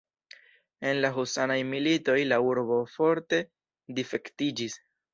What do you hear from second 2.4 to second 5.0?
urbo forte difektiĝis.